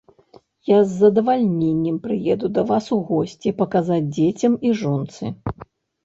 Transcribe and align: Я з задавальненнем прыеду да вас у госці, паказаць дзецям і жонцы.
Я 0.67 0.77
з 0.83 0.93
задавальненнем 1.01 1.99
прыеду 2.05 2.49
да 2.55 2.63
вас 2.71 2.85
у 2.95 2.97
госці, 3.09 3.53
паказаць 3.59 3.99
дзецям 4.15 4.57
і 4.71 4.73
жонцы. 4.81 5.25